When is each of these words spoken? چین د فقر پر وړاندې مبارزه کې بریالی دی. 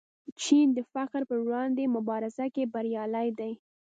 چین 0.41 0.67
د 0.77 0.79
فقر 0.93 1.21
پر 1.29 1.37
وړاندې 1.45 1.93
مبارزه 1.95 2.45
کې 2.55 2.71
بریالی 2.73 3.27
دی. 3.39 3.53